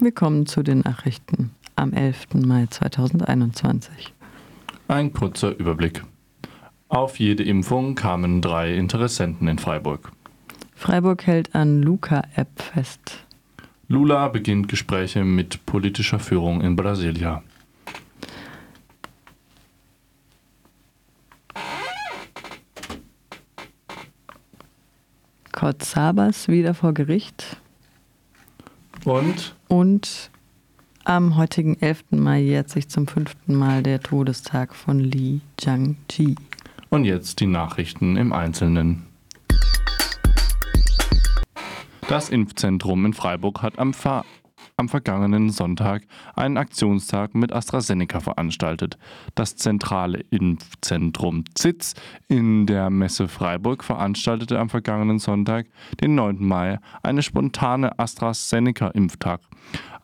[0.00, 2.34] Wir kommen zu den Nachrichten am 11.
[2.34, 4.14] Mai 2021.
[4.86, 6.04] Ein kurzer Überblick.
[6.86, 10.12] Auf jede Impfung kamen drei Interessenten in Freiburg.
[10.76, 13.24] Freiburg hält an Luca-App fest.
[13.88, 17.42] Lula beginnt Gespräche mit politischer Führung in Brasilia.
[25.50, 27.60] Kurt Sabas wieder vor Gericht.
[29.04, 29.54] Und?
[29.68, 30.30] Und
[31.04, 32.04] am heutigen 11.
[32.10, 36.34] Mai jährt sich zum fünften Mal der Todestag von Li Jiangji.
[36.90, 39.06] Und jetzt die Nachrichten im Einzelnen.
[42.08, 44.24] Das Impfzentrum in Freiburg hat am, Ver
[44.78, 48.96] am vergangenen Sonntag einen Aktionstag mit AstraZeneca veranstaltet.
[49.34, 51.94] Das zentrale Impfzentrum ZITZ
[52.28, 55.66] in der Messe Freiburg veranstaltete am vergangenen Sonntag,
[56.00, 56.36] den 9.
[56.38, 59.40] Mai, eine spontane AstraZeneca-Impftag.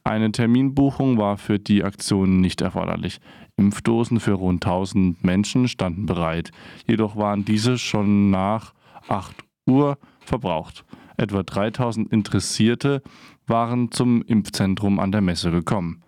[0.03, 3.21] Eine Terminbuchung war für die Aktion nicht erforderlich.
[3.57, 6.51] Impfdosen für rund 1000 Menschen standen bereit,
[6.87, 8.75] jedoch waren diese schon nach
[9.09, 10.85] 8 Uhr verbraucht.
[11.17, 13.03] Etwa 3000 Interessierte
[13.47, 16.03] waren zum Impfzentrum an der Messe gekommen.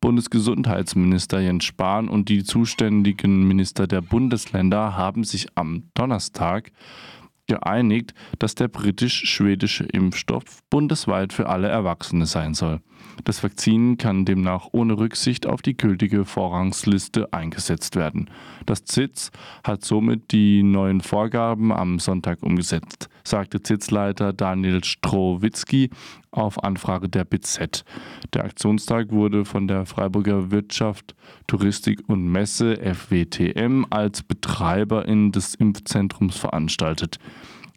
[0.00, 6.72] Bundesgesundheitsminister Jens Spahn und die zuständigen Minister der Bundesländer haben sich am Donnerstag
[7.46, 12.80] geeinigt, dass der britisch-schwedische Impfstoff bundesweit für alle Erwachsene sein soll.
[13.24, 18.30] Das Vakzin kann demnach ohne Rücksicht auf die gültige Vorrangsliste eingesetzt werden.
[18.66, 19.30] Das ZITZ
[19.62, 25.90] hat somit die neuen Vorgaben am Sonntag umgesetzt, sagte ZITZ-Leiter Daniel Strowitzki
[26.32, 27.84] auf Anfrage der BZ.
[28.32, 31.14] Der Aktionstag wurde von der Freiburger Wirtschaft,
[31.46, 37.18] Touristik und Messe FWTM als Betreiberin des Impfzentrums veranstaltet.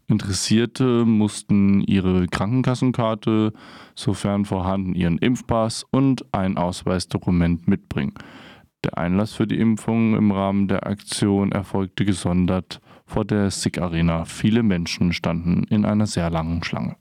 [0.10, 3.52] Interessierte mussten ihre Krankenkassenkarte,
[3.94, 8.14] sofern vorhanden ihren Impfpass und ein Ausweisdokument mitbringen.
[8.86, 14.24] Der Einlass für die Impfung im Rahmen der Aktion erfolgte gesondert vor der SIG Arena.
[14.24, 16.96] Viele Menschen standen in einer sehr langen Schlange.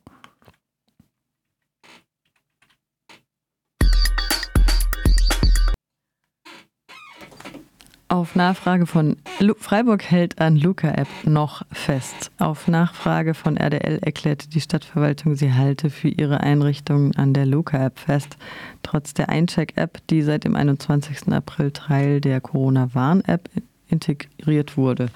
[8.09, 12.31] Auf Nachfrage von Lu Freiburg hält an Luca-App noch fest.
[12.39, 17.99] Auf Nachfrage von RDL erklärte die Stadtverwaltung, sie halte für ihre Einrichtungen an der Luca-App
[17.99, 18.37] fest.
[18.84, 21.33] Trotz der Eincheck-App, die seit dem 21.
[21.33, 23.50] April Teil der Corona-Warn-App
[23.89, 25.09] integriert wurde.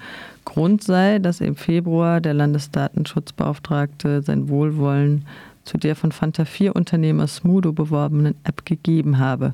[0.43, 5.25] Grund sei, dass im Februar der Landesdatenschutzbeauftragte sein Wohlwollen
[5.63, 9.53] zu der von Fanta 4 Unternehmer Smudo beworbenen App gegeben habe.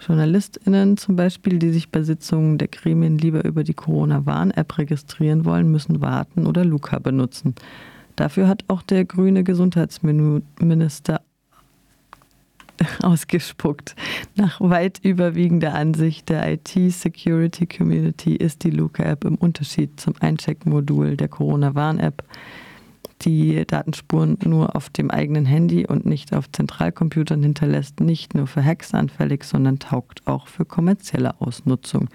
[0.00, 5.70] JournalistInnen zum Beispiel, die sich bei Sitzungen der Gremien lieber über die Corona-Warn-App registrieren wollen,
[5.70, 7.54] müssen warten oder Luca benutzen.
[8.16, 11.20] Dafür hat auch der grüne Gesundheitsminister
[13.02, 13.94] ausgespuckt.
[14.36, 22.24] Nach weit überwiegender Ansicht der IT-Security-Community ist die Luca-App im Unterschied zum Eincheck-Modul der Corona-Warn-App
[23.22, 28.64] die Datenspuren nur auf dem eigenen Handy und nicht auf Zentralcomputern hinterlässt, nicht nur für
[28.64, 32.08] Hacks anfällig, sondern taugt auch für kommerzielle Ausnutzung.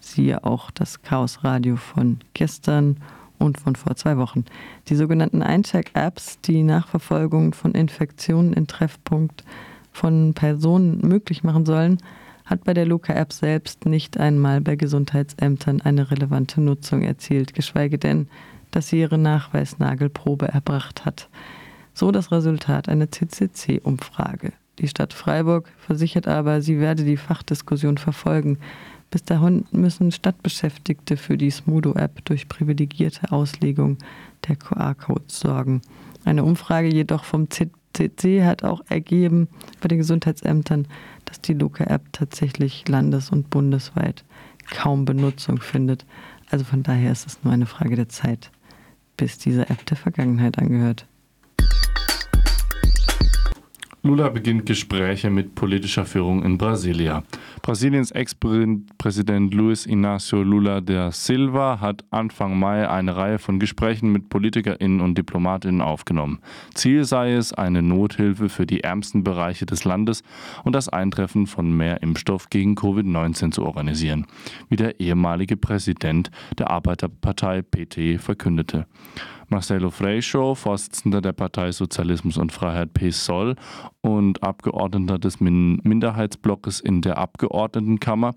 [0.00, 2.98] Siehe auch das Chaos Radio von gestern
[3.38, 4.44] und von vor zwei Wochen.
[4.88, 9.44] Die sogenannten Eincheck-Apps, die Nachverfolgung von Infektionen in Treffpunkt
[9.92, 11.98] von Personen möglich machen sollen,
[12.46, 18.28] hat bei der Luca-App selbst nicht einmal bei Gesundheitsämtern eine relevante Nutzung erzielt, geschweige denn,
[18.76, 21.30] dass sie ihre Nachweisnagelprobe erbracht hat.
[21.94, 24.52] So das Resultat einer CCC-Umfrage.
[24.80, 28.58] Die Stadt Freiburg versichert aber, sie werde die Fachdiskussion verfolgen.
[29.10, 33.96] Bis dahin müssen Stadtbeschäftigte für die Smudo-App durch privilegierte Auslegung
[34.46, 35.80] der QR-Codes sorgen.
[36.26, 39.48] Eine Umfrage jedoch vom CCC hat auch ergeben
[39.80, 40.86] bei den Gesundheitsämtern,
[41.24, 44.22] dass die Luca-App tatsächlich landes- und bundesweit
[44.70, 46.04] kaum Benutzung findet.
[46.50, 48.50] Also von daher ist es nur eine Frage der Zeit
[49.16, 51.06] bis diese App der Vergangenheit angehört.
[54.02, 57.24] Lula beginnt Gespräche mit politischer Führung in Brasilia.
[57.66, 64.28] Brasiliens Ex-Präsident Luiz Inácio Lula da Silva hat Anfang Mai eine Reihe von Gesprächen mit
[64.28, 66.38] PolitikerInnen und DiplomatInnen aufgenommen.
[66.74, 70.22] Ziel sei es, eine Nothilfe für die ärmsten Bereiche des Landes
[70.62, 74.26] und das Eintreffen von mehr Impfstoff gegen Covid-19 zu organisieren,
[74.68, 78.86] wie der ehemalige Präsident der Arbeiterpartei PT verkündete.
[79.48, 83.54] Marcelo Freixo, Vorsitzender der Partei Sozialismus und Freiheit PSOL
[84.00, 88.34] und Abgeordneter des Minderheitsblocks in der Abgeordnetenkammer,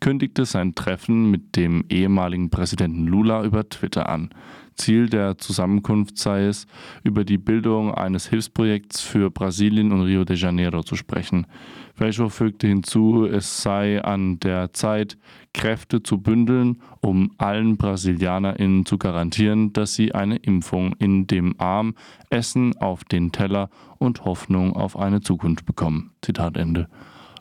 [0.00, 4.30] kündigte sein Treffen mit dem ehemaligen Präsidenten Lula über Twitter an.
[4.78, 6.66] Ziel der Zusammenkunft sei es,
[7.04, 11.46] über die Bildung eines Hilfsprojekts für Brasilien und Rio de Janeiro zu sprechen.
[11.94, 15.18] Fecho fügte hinzu, es sei an der Zeit,
[15.52, 21.94] Kräfte zu bündeln, um allen BrasilianerInnen zu garantieren, dass sie eine Impfung in dem Arm,
[22.30, 26.12] Essen auf den Teller und Hoffnung auf eine Zukunft bekommen.
[26.22, 26.88] Zitat Ende.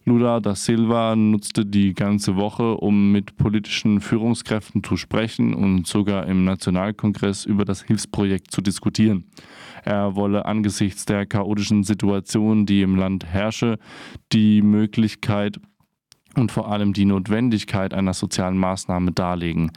[0.08, 6.28] Lula da Silva nutzte die ganze Woche, um mit politischen Führungskräften zu sprechen und sogar
[6.28, 9.26] im Nationalkongress über das Hilfsprojekt zu diskutieren.
[9.84, 13.80] Er wolle angesichts der chaotischen Situation, die im Land herrsche,
[14.32, 15.60] die Möglichkeit
[16.36, 19.72] und vor allem die Notwendigkeit einer sozialen Maßnahme darlegen.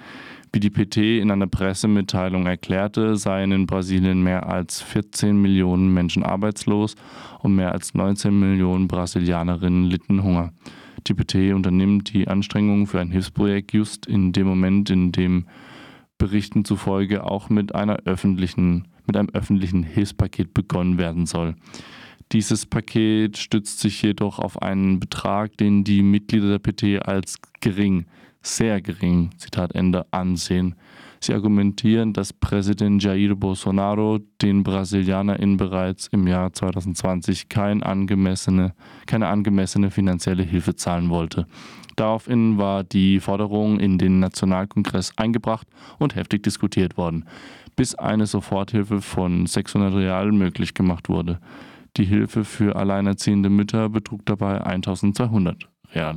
[0.52, 6.25] Wie die PT in einer Pressemitteilung erklärte, seien in Brasilien mehr als 14 Millionen Menschen
[6.25, 6.97] arbeitslos
[7.38, 10.52] und mehr als 19 Millionen Brasilianerinnen litten Hunger.
[11.06, 15.47] Die PT unternimmt die Anstrengungen für ein Hilfsprojekt just in dem Moment, in dem
[16.19, 21.55] Berichten zufolge auch mit einer öffentlichen, mit einem öffentlichen Hilfspaket begonnen werden soll.
[22.32, 28.06] Dieses Paket stützt sich jedoch auf einen Betrag, den die Mitglieder der PT als gering
[28.43, 30.75] sehr gering, Zitat Ende, ansehen.
[31.23, 38.73] Sie argumentieren, dass Präsident Jair Bolsonaro den BrasilianerInnen bereits im Jahr 2020 kein angemessene,
[39.07, 41.47] keine angemessene finanzielle Hilfe zahlen wollte.
[41.97, 45.67] Daraufhin war die Forderung in den Nationalkongress eingebracht
[45.99, 47.27] und heftig diskutiert worden,
[47.77, 51.39] bis eine Soforthilfe von 600 Real möglich gemacht wurde.
[51.99, 56.15] Die Hilfe für alleinerziehende Mütter betrug dabei 1200 Real.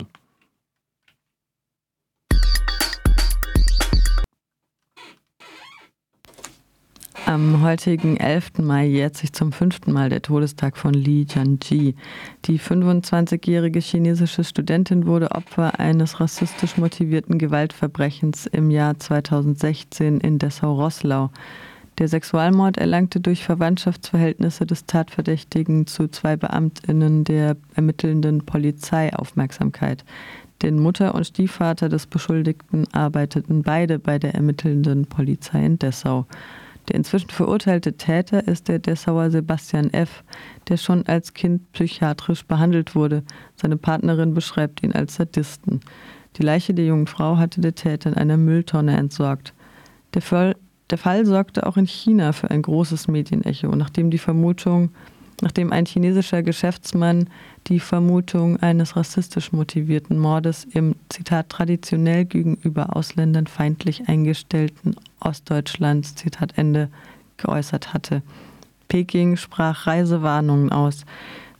[7.25, 8.59] Am heutigen 11.
[8.59, 11.95] Mai jährt sich zum fünften Mal der Todestag von Li Jianji.
[12.45, 21.29] Die 25-jährige chinesische Studentin wurde Opfer eines rassistisch motivierten Gewaltverbrechens im Jahr 2016 in Dessau-Rosslau.
[21.97, 30.03] Der Sexualmord erlangte durch Verwandtschaftsverhältnisse des Tatverdächtigen zu zwei Beamtinnen der ermittelnden Polizei Aufmerksamkeit.
[30.61, 36.25] Denn Mutter und Stiefvater des Beschuldigten arbeiteten beide bei der ermittelnden Polizei in Dessau.
[36.87, 40.23] Der inzwischen verurteilte Täter ist der Dessauer Sebastian F.,
[40.67, 43.23] der schon als Kind psychiatrisch behandelt wurde.
[43.55, 45.79] Seine Partnerin beschreibt ihn als Sadisten.
[46.37, 49.53] Die Leiche der jungen Frau hatte der Täter in einer Mülltonne entsorgt.
[50.13, 50.55] Der Fall,
[50.89, 54.89] der Fall sorgte auch in China für ein großes Medienecho, nachdem die Vermutung
[55.43, 57.29] nachdem ein chinesischer Geschäftsmann
[57.67, 66.57] die Vermutung eines rassistisch motivierten Mordes im Zitat traditionell gegenüber Ausländern feindlich eingestellten Ostdeutschlands Zitat
[66.57, 66.89] Ende
[67.37, 68.23] geäußert hatte.
[68.87, 71.05] Peking sprach Reisewarnungen aus.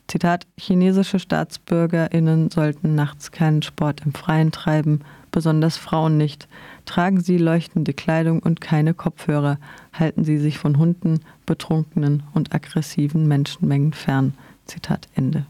[0.08, 5.02] Zitat chinesische Staatsbürgerinnen sollten nachts keinen Sport im Freien treiben,
[5.34, 6.48] besonders Frauen nicht.
[6.86, 9.60] Tragen Sie leuchtende Kleidung und keine Kopfhörer.
[9.92, 14.36] Halten Sie sich von Hunden, betrunkenen und aggressiven Menschenmengen fern.
[14.66, 15.46] Zitat Ende.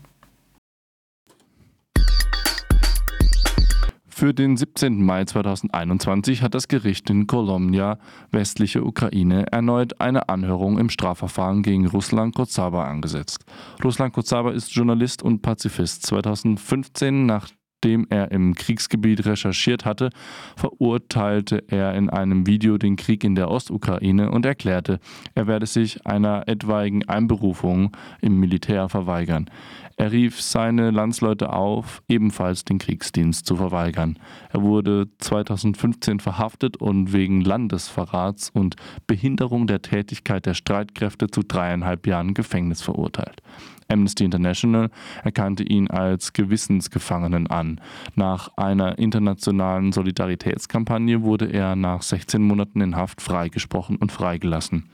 [4.15, 5.03] Für den 17.
[5.03, 7.97] Mai 2021 hat das Gericht in Kolomnia,
[8.31, 13.43] westliche Ukraine, erneut eine Anhörung im Strafverfahren gegen Ruslan Kotzaba angesetzt.
[13.83, 16.05] Ruslan Kotzaba ist Journalist und Pazifist.
[16.05, 17.49] 2015, nach
[17.83, 20.09] nachdem er im Kriegsgebiet recherchiert hatte,
[20.55, 25.01] verurteilte er in einem Video den Krieg in der Ostukraine und erklärte,
[25.35, 27.91] er werde sich einer etwaigen Einberufung
[28.21, 29.49] im Militär verweigern.
[29.97, 34.17] Er rief seine Landsleute auf, ebenfalls den Kriegsdienst zu verweigern.
[34.49, 38.75] Er wurde 2015 verhaftet und wegen Landesverrats und
[39.07, 43.41] Behinderung der Tätigkeit der Streitkräfte zu dreieinhalb Jahren Gefängnis verurteilt.
[43.87, 44.89] Amnesty International
[45.23, 47.79] erkannte ihn als Gewissensgefangenen an.
[48.15, 54.89] Nach einer internationalen Solidaritätskampagne wurde er nach 16 Monaten in Haft freigesprochen und freigelassen.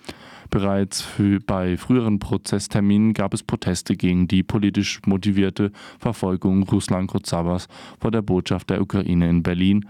[0.50, 1.08] Bereits
[1.46, 7.67] bei früheren Prozessterminen gab es Proteste gegen die politisch motivierte Verfolgung Ruslan Kozabas
[8.00, 9.86] vor der Botschaft der Ukraine in Berlin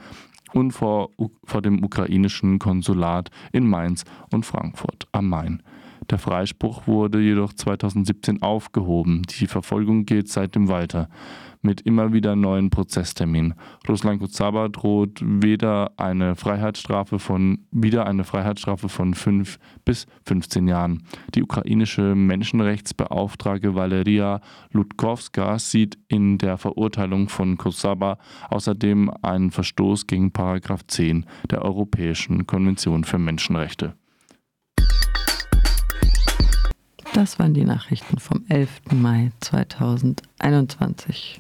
[0.54, 1.12] und vor,
[1.46, 5.64] vor dem ukrainischen Konsulat in Mainz und Frankfurt am Main.
[6.10, 9.22] Der Freispruch wurde jedoch 2017 aufgehoben.
[9.40, 11.08] Die Verfolgung geht seitdem weiter
[11.62, 13.54] mit immer wieder neuen Prozessterminen.
[13.88, 21.04] Ruslan Kutsaba droht weder eine Freiheitsstrafe von, wieder eine Freiheitsstrafe von 5 bis 15 Jahren.
[21.36, 28.18] Die ukrainische Menschenrechtsbeauftragte Valeria Lutkowska sieht in der Verurteilung von Kutsaba
[28.50, 33.96] außerdem einen Verstoß gegen Paragraph 10 der Europäischen Konvention für Menschenrechte.
[37.14, 38.70] Das waren die Nachrichten vom 11.
[38.92, 41.40] Mai 2021.